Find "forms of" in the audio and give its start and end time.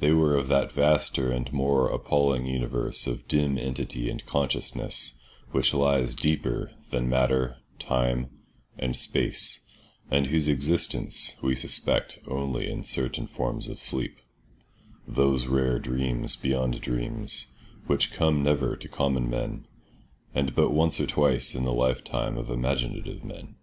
13.26-13.80